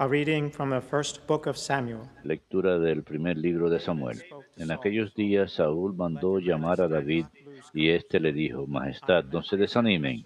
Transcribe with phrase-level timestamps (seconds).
[0.00, 2.08] A reading from the first book of Samuel.
[2.24, 4.22] Lectura del primer libro de Samuel.
[4.56, 7.26] En aquellos días Saúl mandó llamar a David
[7.74, 10.24] y éste le dijo, Majestad, no se desanimen.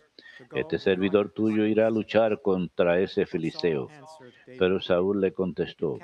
[0.55, 3.89] Este servidor tuyo irá a luchar contra ese filisteo.
[4.47, 5.99] Pero Saúl le contestó,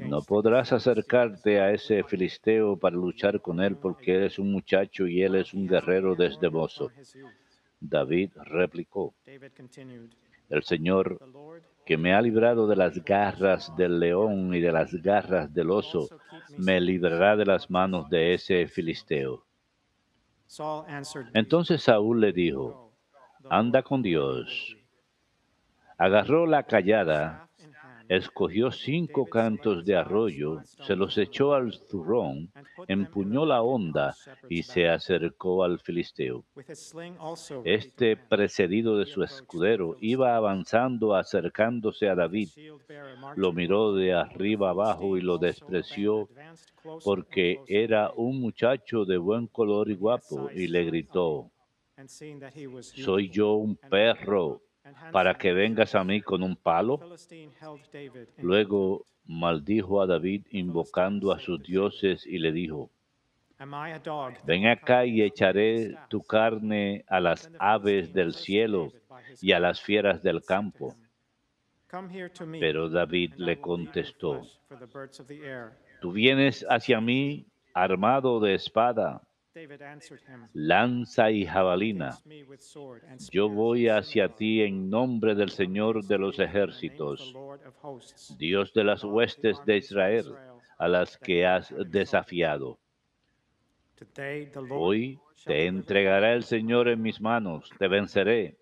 [0.00, 5.06] no podrás acercarte a ese filisteo para luchar con él porque él es un muchacho
[5.06, 6.90] y él es un guerrero desde mozo.
[7.80, 9.14] David replicó,
[10.50, 11.20] el Señor
[11.90, 16.06] que me ha librado de las garras del león y de las garras del oso,
[16.56, 19.44] me librará de las manos de ese filisteo.
[21.34, 22.92] Entonces Saúl le dijo,
[23.50, 24.76] anda con Dios.
[25.98, 27.49] Agarró la callada
[28.10, 32.50] escogió cinco cantos de arroyo, se los echó al zurrón,
[32.88, 34.16] empuñó la honda
[34.48, 36.44] y se acercó al filisteo.
[37.64, 42.48] Este, precedido de su escudero, iba avanzando acercándose a David.
[43.36, 46.28] Lo miró de arriba abajo y lo despreció
[47.04, 51.52] porque era un muchacho de buen color y guapo, y le gritó,
[52.80, 54.62] ¿soy yo un perro
[55.12, 57.00] para que vengas a mí con un palo?
[58.38, 62.90] Luego maldijo a David invocando a sus dioses y le dijo,
[64.44, 68.92] ven acá y echaré tu carne a las aves del cielo
[69.40, 70.94] y a las fieras del campo.
[72.60, 74.42] Pero David le contestó,
[76.00, 79.22] tú vienes hacia mí armado de espada
[80.52, 82.16] lanza y jabalina.
[83.32, 87.34] Yo voy hacia ti en nombre del Señor de los ejércitos,
[88.38, 90.26] Dios de las huestes de Israel,
[90.78, 92.78] a las que has desafiado.
[94.70, 98.56] Hoy te entregará el Señor en mis manos, te venceré.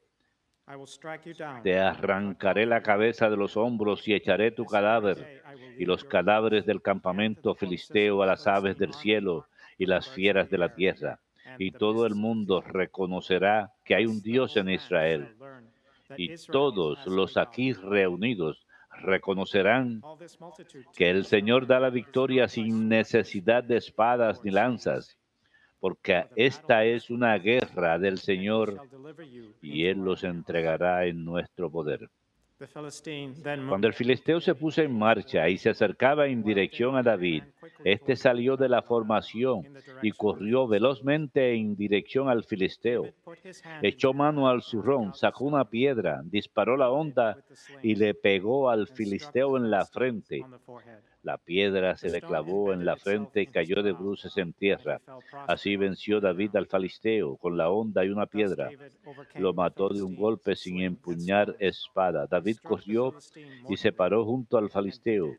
[1.63, 5.43] Te arrancaré la cabeza de los hombros y echaré tu cadáver
[5.79, 9.47] y los cadáveres del campamento filisteo a las aves del cielo
[9.79, 11.21] y las fieras de la tierra,
[11.59, 15.29] y todo el mundo reconocerá que hay un Dios en Israel.
[16.17, 18.67] Y todos los aquí reunidos
[19.03, 20.03] reconocerán
[20.97, 25.17] que el Señor da la victoria sin necesidad de espadas ni lanzas,
[25.81, 28.81] porque esta es una guerra del Señor
[29.63, 32.11] y Él los entregará en nuestro poder.
[33.69, 37.45] Cuando el filisteo se puso en marcha y se acercaba en dirección a David,
[37.85, 39.63] éste salió de la formación
[40.03, 43.07] y corrió velozmente en dirección al filisteo.
[43.83, 47.39] Echó mano al zurrón, sacó una piedra, disparó la onda
[47.83, 50.45] y le pegó al filisteo en la frente.
[51.23, 55.01] La piedra se le clavó en la frente y cayó de bruces en tierra.
[55.47, 58.71] Así venció David al Filisteo con la honda y una piedra.
[59.35, 62.27] Lo mató de un golpe sin empuñar espada.
[62.27, 63.15] David corrió
[63.69, 65.35] y se paró junto al Filisteo.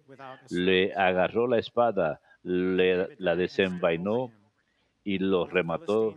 [0.49, 4.31] Le agarró la espada, le, la desenvainó
[5.03, 6.15] y lo remató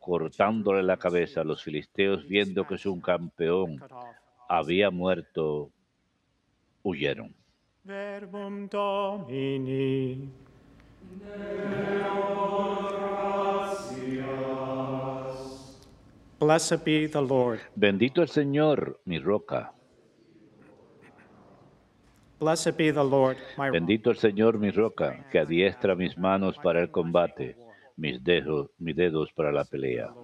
[0.00, 1.44] cortándole la cabeza.
[1.44, 3.82] Los filisteos, viendo que su campeón
[4.48, 5.70] había muerto,
[6.82, 7.34] huyeron.
[7.84, 10.30] Verbum Domini.
[16.38, 17.60] Blessed be the Lord.
[17.74, 19.72] Bendito el Señor, mi roca.
[23.72, 27.56] Bendito el Señor, mi roca, que adiestra mis manos para el combate,
[27.96, 30.14] mis dedos, mis dedos para la pelea.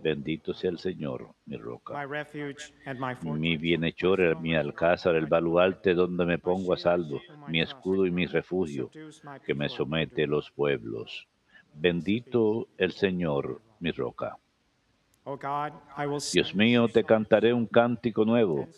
[0.00, 2.06] Bendito sea el Señor, mi roca,
[3.24, 8.26] mi bienhechor, mi alcázar, el baluarte donde me pongo a salvo, mi escudo y mi
[8.26, 8.88] refugio,
[9.44, 11.26] que me somete los pueblos.
[11.74, 14.38] Bendito el Señor, mi roca.
[15.28, 15.36] Oh
[16.32, 18.68] Dios mío, te cantaré un cántico nuevo.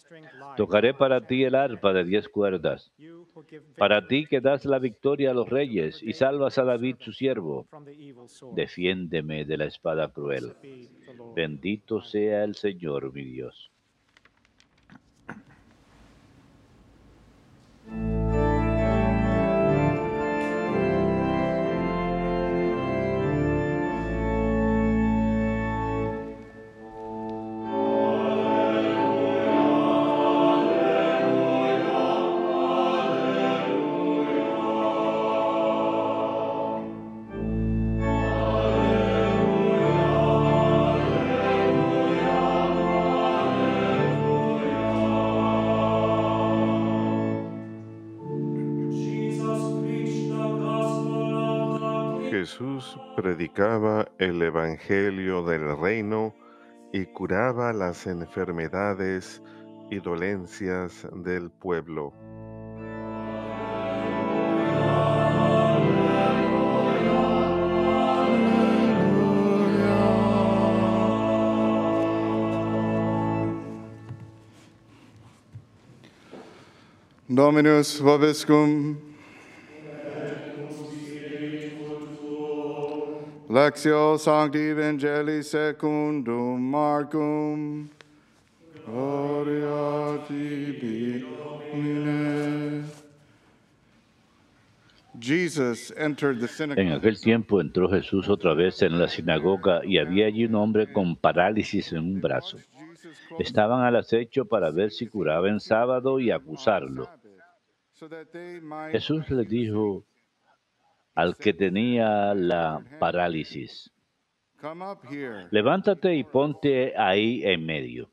[0.56, 2.90] Tocaré para ti el arpa de diez cuerdas.
[3.76, 7.66] Para ti que das la victoria a los reyes y salvas a David su siervo.
[8.54, 10.54] Defiéndeme de la espada cruel.
[11.36, 13.70] Bendito sea el Señor, mi Dios.
[52.58, 56.34] Jesús predicaba el Evangelio del reino
[56.92, 59.40] y curaba las enfermedades
[59.92, 62.12] y dolencias del pueblo.
[77.28, 79.07] Dominus vobiscum.
[83.58, 87.88] Lectio Sancti Evangelii secundum Marcum.
[88.86, 92.84] Gloria tibi, Domine.
[96.76, 100.92] En aquel tiempo entró Jesús otra vez en la sinagoga y había allí un hombre
[100.92, 102.58] con parálisis en un brazo.
[103.40, 107.08] Estaban al acecho para ver si curaba en sábado y acusarlo.
[108.92, 110.04] Jesús le dijo
[111.18, 113.90] al que tenía la parálisis,
[115.50, 118.08] levántate y ponte ahí en medio.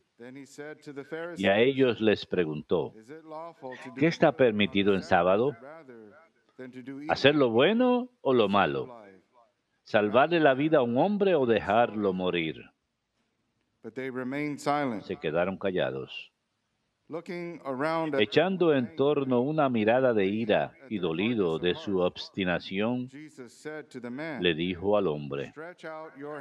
[1.38, 2.96] Y a ellos les preguntó,
[3.96, 5.56] ¿qué está permitido en sábado?
[7.08, 8.88] ¿Hacer lo bueno o lo malo?
[9.84, 12.72] ¿Salvarle la vida a un hombre o dejarlo morir?
[15.04, 16.32] Se quedaron callados,
[18.20, 23.10] echando en torno una mirada de ira y dolido de su obstinación,
[24.40, 25.54] le dijo al hombre,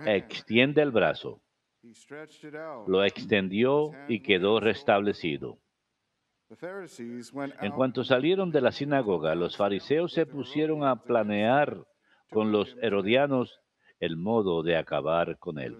[0.07, 1.43] extiende el brazo.
[2.87, 5.59] Lo extendió y quedó restablecido.
[7.61, 11.85] En cuanto salieron de la sinagoga, los fariseos se pusieron a planear
[12.31, 13.61] con los herodianos
[14.01, 15.77] el modo de acabar con él.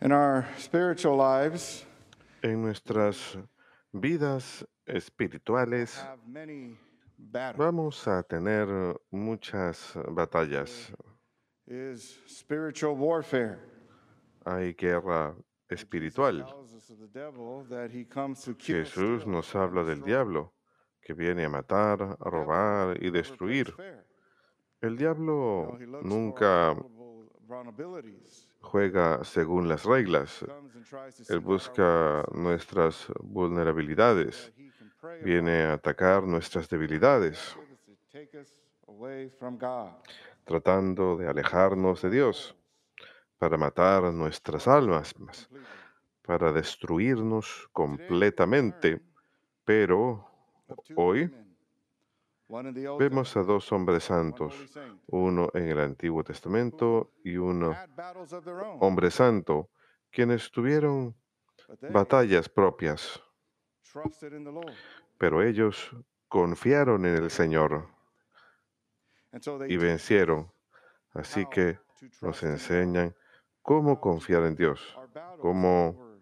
[0.00, 1.84] In our spiritual lives,
[2.40, 3.36] En nuestras
[3.92, 6.00] vidas espirituales
[7.56, 8.68] vamos a tener
[9.10, 10.92] muchas batallas.
[14.44, 15.34] Hay guerra
[15.68, 16.46] espiritual.
[18.60, 20.54] Jesús nos habla del diablo,
[21.02, 23.74] que viene a matar, a robar y destruir.
[24.80, 26.76] El diablo nunca.
[28.60, 30.44] Juega según las reglas.
[31.28, 34.52] Él busca nuestras vulnerabilidades.
[35.22, 37.56] Viene a atacar nuestras debilidades,
[40.44, 42.56] tratando de alejarnos de Dios,
[43.38, 45.14] para matar nuestras almas,
[46.22, 49.00] para destruirnos completamente.
[49.64, 50.28] Pero
[50.96, 51.48] hoy men, one in the Old
[52.98, 54.54] vemos a dos hombres santos,
[55.06, 57.76] uno en el Antiguo Testamento y uno
[58.80, 59.70] hombre santo,
[60.10, 61.14] quienes tuvieron
[61.90, 63.22] batallas propias,
[65.18, 65.94] pero ellos
[66.28, 67.88] confiaron en el Señor
[69.68, 70.50] y vencieron.
[71.12, 71.78] Así que
[72.22, 73.14] nos enseñan
[73.62, 74.96] cómo confiar en Dios,
[75.40, 76.18] cómo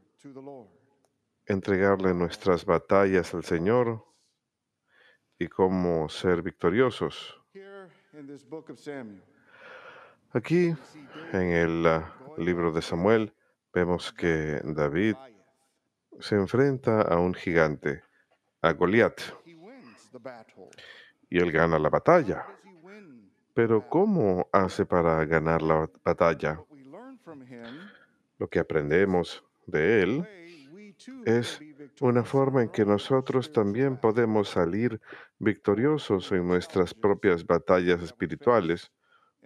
[1.45, 4.05] entregarle nuestras batallas al Señor
[5.39, 7.41] y cómo ser victoriosos.
[10.33, 10.75] Aquí,
[11.33, 13.33] en el ah, libro de Samuel,
[13.73, 15.17] vemos que David
[16.21, 18.03] se enfrenta a un gigante,
[18.63, 19.21] a Goliat,
[21.29, 22.47] y él gana la batalla.
[23.55, 26.61] Pero ¿cómo hace para ganar la batalla?
[28.39, 30.29] Lo que aprendemos de él
[31.25, 31.61] es
[32.01, 35.01] una forma en que nosotros también podemos salir
[35.39, 38.93] victoriosos en nuestras propias batallas espirituales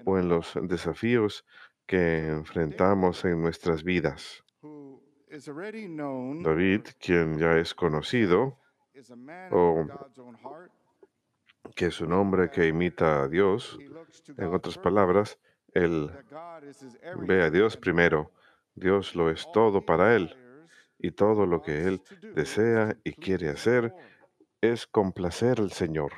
[0.04, 1.44] o en los desafíos
[1.86, 4.44] que enfrentamos en nuestras vidas.
[6.42, 8.58] David, quien ya es conocido,
[9.50, 9.86] o
[11.74, 13.78] que es un hombre que imita a Dios,
[14.36, 15.38] en otras palabras,
[15.72, 16.10] él
[17.26, 18.32] ve a Dios primero.
[18.74, 20.39] Dios lo es todo para él
[21.02, 22.02] y todo lo que él
[22.34, 23.94] desea y quiere hacer
[24.60, 26.12] es complacer al Señor.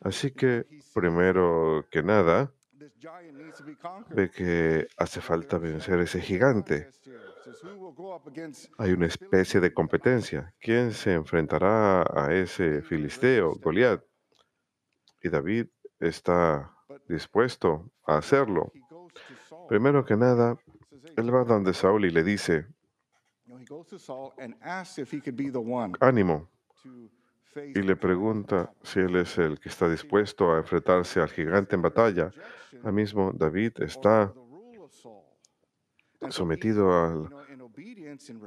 [0.00, 2.52] Así que, primero que nada,
[4.10, 6.84] ve que hace falta vencer ese gigante.
[6.84, 7.16] Contest here.
[7.16, 10.52] It says, "Who will go up against Hay una especie de competencia.
[10.60, 14.02] ¿Quién se enfrentará a ese filisteo, Goliat?
[15.22, 15.68] Y David
[15.98, 16.70] está
[17.08, 18.72] dispuesto a hacerlo.
[19.68, 20.75] Primero que nada, Says, "Hey,
[21.16, 22.66] él va donde Saúl y le dice,
[26.00, 26.48] ánimo,
[27.74, 31.82] y le pregunta si él es el que está dispuesto a enfrentarse al gigante en
[31.82, 32.30] batalla.
[32.78, 34.32] Ahora mismo David está
[36.28, 37.30] sometido a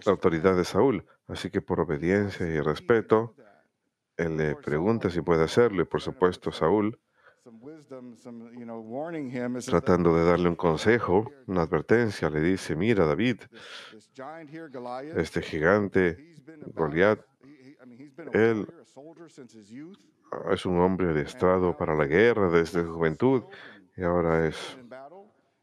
[0.05, 3.35] la autoridad de Saúl, así que por obediencia y respeto,
[4.17, 5.81] él le pregunta si puede hacerlo.
[5.81, 6.99] Y por supuesto Saúl,
[9.65, 13.41] tratando de darle un consejo, una advertencia, le dice, mira David,
[15.15, 16.35] este gigante
[16.73, 17.19] Goliat,
[18.33, 18.67] él
[20.51, 23.43] es un hombre adiestrado para la guerra desde su juventud
[23.95, 24.77] y ahora es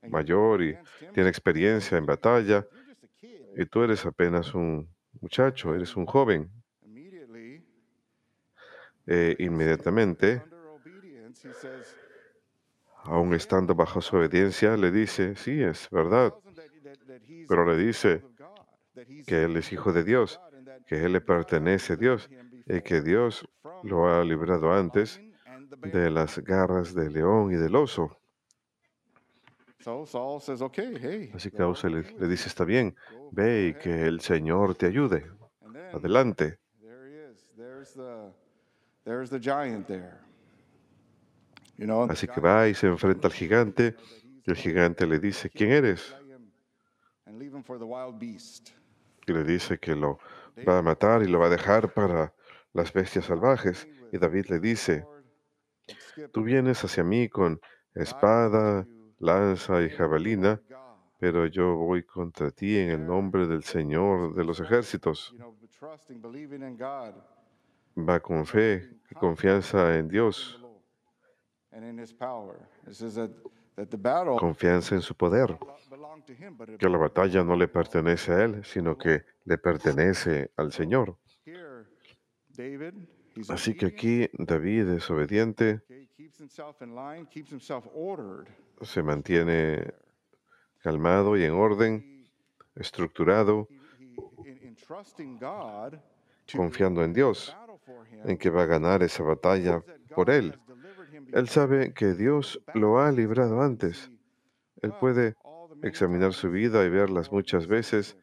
[0.08, 0.76] mayor y
[1.12, 2.66] tiene experiencia en batalla
[3.56, 4.88] y tú eres apenas un
[5.20, 6.50] muchacho, eres un joven.
[9.08, 10.42] E inmediatamente,
[13.06, 16.34] aún estando bajo su obediencia, le dice, sí, es verdad,
[17.48, 18.22] pero le dice
[19.26, 20.40] que él es hijo de Dios,
[20.86, 22.28] que él le pertenece a Dios
[22.66, 23.48] y que Dios
[23.82, 25.20] lo ha librado antes
[25.82, 28.18] de las garras del león y del oso.
[31.32, 32.96] Así que Saúl le, le dice, está bien,
[33.30, 35.30] ve y que el Señor te ayude.
[35.92, 36.58] Adelante.
[42.08, 43.94] Así que va y se enfrenta al gigante
[44.44, 46.14] y el gigante le dice, ¿quién eres?
[49.26, 50.18] Y le dice que lo
[50.66, 52.32] va a matar y lo va a dejar para
[52.72, 53.86] las bestias salvajes.
[54.12, 55.04] Y David le dice,
[56.32, 57.60] tú vienes hacia mí con
[57.94, 58.86] espada,
[59.18, 60.60] lanza y jabalina,
[61.18, 65.34] pero yo voy contra ti en el nombre del Señor de los ejércitos.
[67.98, 70.60] Va con fe y confianza en Dios,
[74.38, 75.58] confianza en su poder,
[76.78, 81.18] que la batalla no le pertenece a él, sino que le pertenece al Señor.
[83.48, 85.82] Así que aquí David es obediente,
[88.80, 89.94] se mantiene
[90.78, 92.30] calmado y en orden,
[92.74, 93.68] estructurado,
[96.54, 97.56] confiando en Dios,
[98.24, 99.82] en que va a ganar esa batalla
[100.14, 100.58] por él.
[101.36, 104.10] Él sabe que Dios lo ha librado antes.
[104.80, 105.34] Él puede
[105.82, 108.16] examinar su vida y ver las muchas veces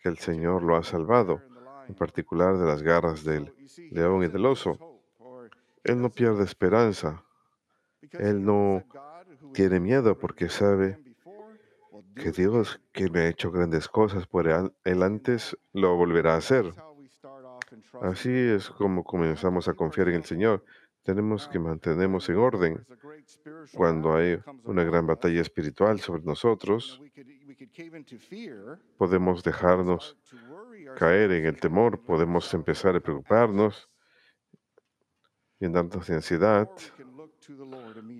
[0.00, 1.40] que el Señor lo ha salvado,
[1.86, 3.54] en particular de las garras del
[3.92, 5.00] león y del oso.
[5.84, 7.22] Él no pierde esperanza.
[8.10, 8.82] Él no
[9.54, 10.98] tiene miedo porque sabe
[12.16, 16.74] que Dios, que me ha hecho grandes cosas por él antes, lo volverá a hacer.
[18.02, 20.64] Así es como comenzamos a confiar en el Señor.
[21.06, 22.86] Tenemos que mantenernos en orden.
[23.72, 27.00] Cuando hay una gran batalla espiritual sobre nosotros,
[28.98, 30.18] podemos dejarnos
[30.96, 33.88] caer en el temor, podemos empezar a preocuparnos,
[35.60, 36.68] llenarnos de ansiedad,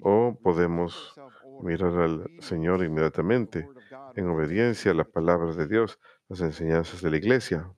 [0.02, 1.14] o podemos
[1.62, 3.68] mirar al Señor inmediatamente
[4.14, 7.68] en obediencia a la palabra de Dios, las enseñanzas de la iglesia.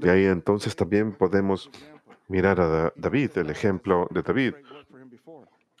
[0.00, 1.70] Y ahí entonces también podemos
[2.28, 4.54] mirar a David, el ejemplo de David.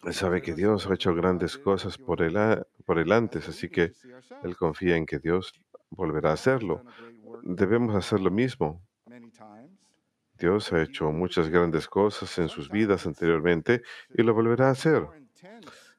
[0.04, 2.36] Él sabe que Dios ha hecho grandes cosas por él,
[2.84, 3.92] por él antes, así que
[4.42, 5.52] él confía en que Dios
[5.90, 6.84] volverá a hacerlo.
[7.42, 8.82] Debemos hacer lo mismo.
[10.38, 13.82] Dios ha hecho muchas grandes cosas en sus vidas anteriormente
[14.14, 15.06] y lo volverá a hacer.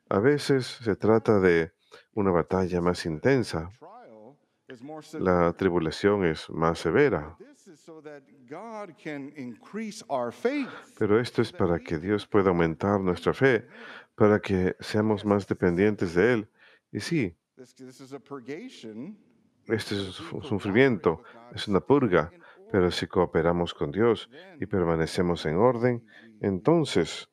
[0.09, 1.71] A veces se trata de
[2.13, 3.69] una batalla más intensa.
[5.19, 7.37] La tribulación es más severa.
[10.97, 13.67] Pero esto es para que Dios pueda aumentar nuestra fe,
[14.15, 16.49] para que seamos más dependientes de Él.
[16.91, 17.35] Y sí,
[19.67, 22.31] este es un sufrimiento, es una purga,
[22.71, 24.29] pero si cooperamos con Dios
[24.59, 26.05] y permanecemos en orden,
[26.39, 27.29] entonces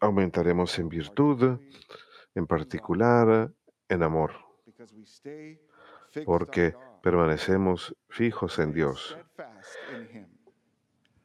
[0.00, 1.58] aumentaremos en virtud,
[2.34, 3.52] en particular
[3.88, 4.32] en amor,
[6.24, 9.16] porque permanecemos fijos en Dios,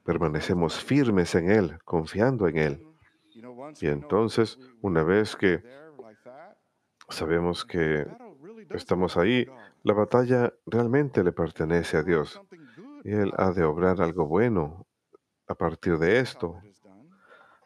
[0.04, 2.88] permanecemos firmes en Él, confiando en Él.
[3.82, 5.64] Y entonces, una vez que
[7.10, 8.08] sabemos que
[8.72, 9.48] estamos ahí,
[9.84, 12.42] la batalla realmente le pertenece a Dios.
[13.04, 14.88] Y Él ha de obrar algo bueno
[15.48, 16.60] a partir de esto.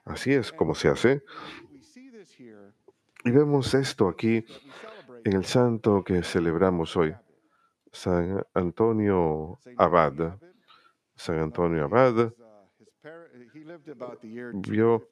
[0.05, 1.24] Así es como se hace.
[3.24, 4.43] Y vemos esto aquí
[5.24, 7.16] en el santo que celebramos hoy,
[7.92, 10.38] San Antonio Abad.
[11.16, 12.34] San Antonio Abad
[14.54, 15.10] vio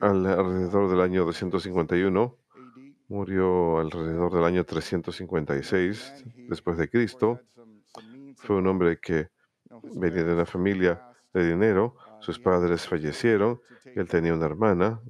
[0.00, 2.36] alrededor del año 251,
[3.08, 7.40] murió alrededor del año 356 después de Cristo.
[8.36, 9.28] Fue un hombre que
[9.94, 15.00] venía de una familia de dinero, sus padres fallecieron, él tenía una hermana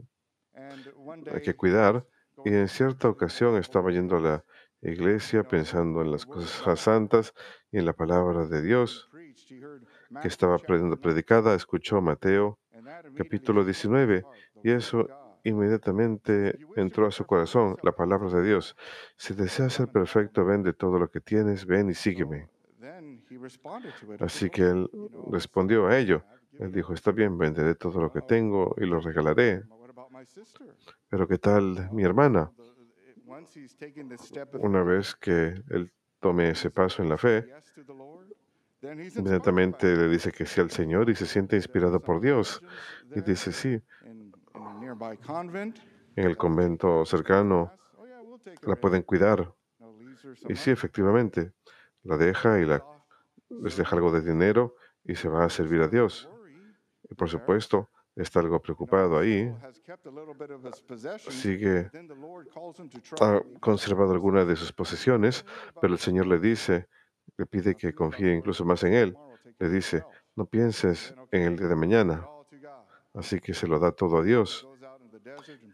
[1.32, 2.06] a que cuidar
[2.44, 4.44] y en cierta ocasión estaba yendo a la
[4.82, 7.34] iglesia pensando en las cosas santas
[7.70, 9.10] y en la palabra de Dios
[10.22, 12.58] que estaba predicada, escuchó Mateo
[13.16, 14.24] capítulo 19
[14.62, 15.08] y eso
[15.44, 18.76] inmediatamente entró a su corazón, la palabra de Dios.
[19.16, 22.48] Si deseas ser perfecto, vende todo lo que tienes, ven y sígueme.
[24.18, 24.90] Así que él
[25.30, 26.22] respondió a ello.
[26.58, 29.62] Él dijo, está bien, venderé todo lo que tengo y lo regalaré.
[31.08, 32.50] Pero ¿qué tal mi hermana?
[34.60, 37.46] Una vez que él tome ese paso en la fe,
[38.82, 42.62] inmediatamente le dice que sí al Señor y se siente inspirado por Dios.
[43.14, 43.80] Y dice, sí,
[46.16, 47.72] en el convento cercano
[48.62, 49.52] la pueden cuidar.
[50.48, 51.52] Y sí, efectivamente,
[52.02, 52.84] la deja y la,
[53.48, 56.28] les deja algo de dinero y se va a servir a Dios.
[57.08, 57.90] Y por supuesto,
[58.22, 59.52] está algo preocupado ahí.
[61.28, 61.90] Sigue,
[63.20, 65.44] ha conservado algunas de sus posesiones,
[65.80, 66.88] pero el Señor le dice,
[67.36, 69.16] le pide que confíe incluso más en Él.
[69.58, 70.04] Le dice,
[70.36, 72.26] no pienses en el día de mañana.
[73.14, 74.68] Así que se lo da todo a Dios.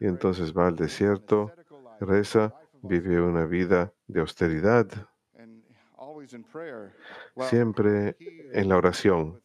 [0.01, 1.53] Y entonces va al desierto,
[2.01, 4.87] reza, vive una vida de austeridad,
[7.49, 8.17] siempre
[8.53, 9.41] en la oración.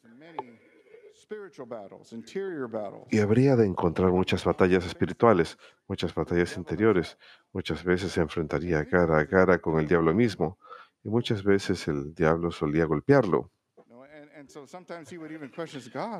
[3.09, 5.57] Y habría de encontrar muchas batallas espirituales,
[5.87, 7.17] muchas batallas interiores.
[7.53, 10.57] Muchas veces se enfrentaría cara a cara con el diablo mismo.
[11.03, 13.49] Y muchas veces el diablo solía golpearlo.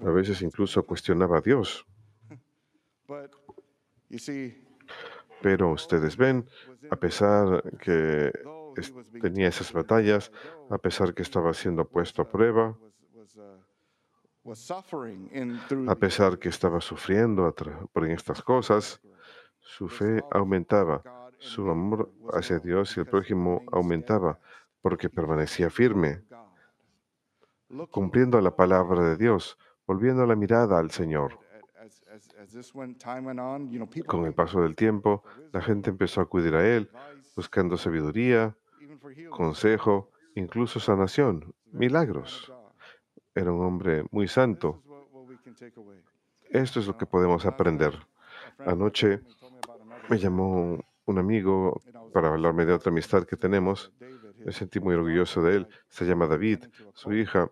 [0.02, 1.86] A veces incluso cuestionaba a Dios.
[5.42, 6.48] Pero ustedes ven,
[6.90, 8.32] a pesar que
[9.22, 10.32] tenía esas batallas,
[10.70, 12.78] a pesar que estaba siendo puesto a prueba,
[15.88, 17.54] a pesar que estaba sufriendo
[17.94, 19.00] por estas cosas,
[19.60, 21.04] su fe aumentaba,
[21.38, 24.40] su amor hacia Dios y el prójimo aumentaba
[24.82, 26.24] porque permanecía firme,
[27.92, 31.40] cumpliendo la palabra de Dios, volviendo la mirada al Señor.
[34.08, 36.90] Con el paso del tiempo, la gente empezó a acudir a Él,
[37.36, 38.56] buscando sabiduría,
[39.30, 42.52] consejo, incluso sanación, milagros.
[43.34, 44.82] Era un hombre muy santo.
[46.50, 47.94] Esto es lo que podemos aprender.
[48.60, 49.22] Anoche
[50.10, 51.82] me llamó un amigo
[52.14, 53.94] para hablarme de otra amistad que tenemos.
[54.44, 55.68] Me sentí muy orgulloso de él.
[55.88, 56.66] Se llama David.
[56.94, 57.50] Su hija,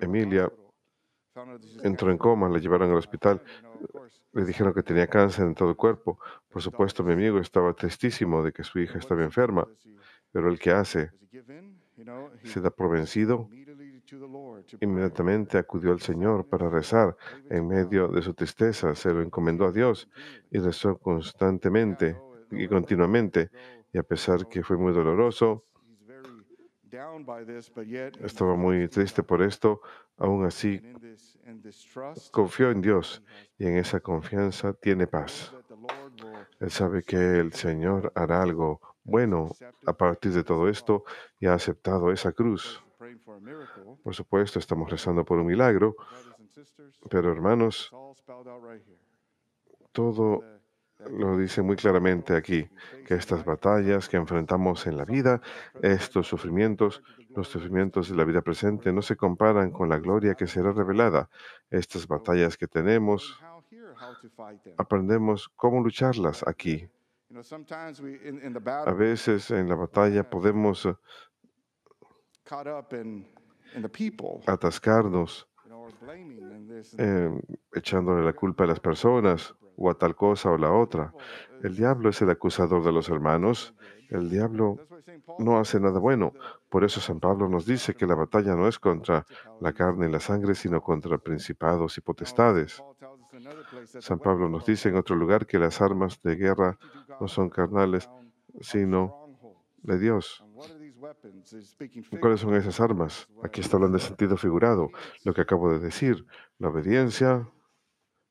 [0.00, 0.52] Emilia,
[1.82, 3.42] entró en coma, la llevaron al hospital.
[4.32, 6.20] Le dijeron que tenía cáncer en todo el cuerpo.
[6.48, 9.66] Por supuesto, mi amigo estaba tristísimo de que su hija estaba enferma.
[10.30, 11.10] Pero el que hace
[12.44, 13.48] se da por vencido
[14.80, 17.16] Inmediatamente acudió al Señor para rezar.
[17.50, 20.08] En medio de su tristeza se lo encomendó a Dios
[20.50, 22.16] y rezó constantemente
[22.50, 23.50] y continuamente.
[23.92, 25.64] Y a pesar que fue muy doloroso,
[28.20, 29.80] estaba muy triste por esto,
[30.16, 30.80] aún así
[32.30, 33.22] confió en Dios
[33.58, 35.54] y en esa confianza tiene paz.
[36.60, 39.50] Él sabe que el Señor hará algo bueno
[39.84, 41.04] a partir de todo esto
[41.38, 42.85] y ha aceptado esa cruz.
[44.02, 45.96] Por supuesto, estamos rezando por un milagro,
[47.08, 47.92] pero hermanos,
[49.92, 50.42] todo
[51.10, 52.68] lo dice muy claramente aquí,
[53.06, 55.40] que estas batallas que enfrentamos en la vida,
[55.82, 57.02] estos sufrimientos,
[57.34, 61.28] los sufrimientos de la vida presente no se comparan con la gloria que será revelada.
[61.70, 63.38] Estas batallas que tenemos,
[64.78, 66.88] aprendemos cómo lucharlas aquí.
[68.86, 70.88] A veces en la batalla podemos
[74.46, 75.48] atascarnos
[76.98, 77.40] eh,
[77.74, 81.12] echándole la culpa a las personas o a tal cosa o la otra.
[81.62, 83.74] El diablo es el acusador de los hermanos.
[84.08, 84.78] El diablo
[85.38, 86.32] no hace nada bueno.
[86.68, 89.26] Por eso San Pablo nos dice que la batalla no es contra
[89.60, 92.82] la carne y la sangre, sino contra principados y potestades.
[94.00, 96.78] San Pablo nos dice en otro lugar que las armas de guerra
[97.20, 98.08] no son carnales,
[98.60, 99.26] sino
[99.82, 100.45] de Dios.
[102.20, 103.28] ¿Cuáles son esas armas?
[103.42, 104.90] Aquí está hablando de sentido figurado,
[105.24, 106.26] lo que acabo de decir,
[106.58, 107.48] la obediencia,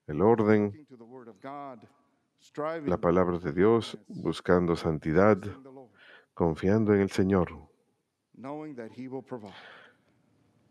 [0.08, 0.88] el orden,
[2.86, 5.38] la palabra de Dios, buscando santidad,
[6.34, 7.50] confiando en el Señor,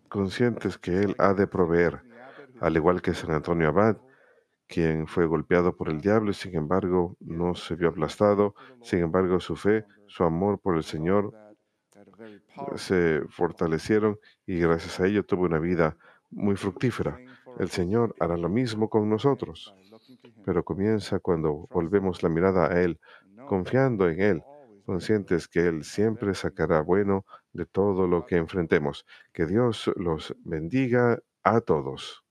[0.08, 2.02] conscientes que Él ha de proveer,
[2.60, 3.96] al igual que San Antonio Abad,
[4.66, 9.40] quien fue golpeado por el diablo y sin embargo no se vio aplastado, sin embargo
[9.40, 11.34] su fe, su amor por el Señor
[12.76, 15.96] se fortalecieron y gracias a ello tuvo una vida
[16.30, 17.18] muy fructífera.
[17.58, 19.74] El Señor hará lo mismo con nosotros,
[20.44, 22.98] pero comienza cuando volvemos la mirada a Él,
[23.46, 24.42] confiando en Él,
[24.84, 29.06] conscientes que Él siempre sacará bueno de todo lo que enfrentemos.
[29.32, 32.23] Que Dios los bendiga a todos.